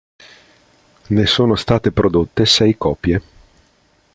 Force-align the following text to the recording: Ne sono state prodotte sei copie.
Ne 1.11 1.25
sono 1.27 1.53
state 1.55 1.91
prodotte 1.91 2.47
sei 2.47 2.75
copie. 2.75 3.21